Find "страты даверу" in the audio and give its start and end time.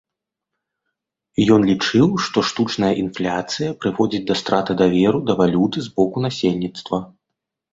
4.41-5.19